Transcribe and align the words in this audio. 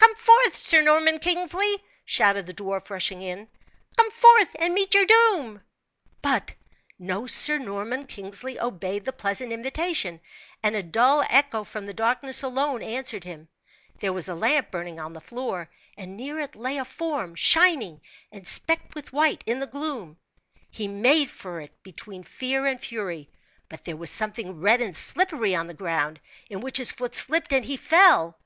"Come 0.00 0.16
forth, 0.16 0.56
Sir 0.56 0.82
Norman 0.82 1.20
Kingsley!" 1.20 1.76
shouted 2.04 2.46
the 2.48 2.52
dwarf, 2.52 2.90
rushing 2.90 3.22
in. 3.22 3.46
"Come 3.96 4.10
forth 4.10 4.56
and 4.58 4.74
meet 4.74 4.94
your 4.94 5.06
doom!" 5.06 5.62
But 6.22 6.54
no 6.98 7.28
Sir 7.28 7.56
Norman 7.56 8.08
Kingsley 8.08 8.58
obeyed 8.58 9.04
the 9.04 9.12
pleasant 9.12 9.52
invitation, 9.52 10.20
and 10.60 10.74
a 10.74 10.82
dull 10.82 11.22
echo 11.30 11.62
from 11.62 11.86
the 11.86 11.94
darkness 11.94 12.42
alone 12.42 12.82
answered 12.82 13.22
him. 13.22 13.46
There 14.00 14.12
was 14.12 14.28
a 14.28 14.34
lamp 14.34 14.72
burning 14.72 14.98
on 14.98 15.12
the 15.12 15.20
floor, 15.20 15.70
and 15.96 16.16
near 16.16 16.40
it 16.40 16.56
lay 16.56 16.76
a 16.76 16.84
form, 16.84 17.36
shining 17.36 18.00
and 18.32 18.48
specked 18.48 18.96
with 18.96 19.12
white 19.12 19.44
in 19.46 19.60
the 19.60 19.68
gloom. 19.68 20.16
He 20.68 20.88
made 20.88 21.30
for 21.30 21.60
it 21.60 21.80
between 21.84 22.24
fear 22.24 22.66
and 22.66 22.80
fury, 22.80 23.30
but 23.68 23.84
there 23.84 23.96
was 23.96 24.10
something 24.10 24.58
red 24.60 24.80
and 24.80 24.96
slippery 24.96 25.54
on 25.54 25.66
the 25.66 25.74
ground, 25.74 26.18
in 26.48 26.58
which 26.58 26.78
his 26.78 26.90
foot 26.90 27.14
slipped, 27.14 27.52
and 27.52 27.64
he 27.64 27.76
fell. 27.76 28.36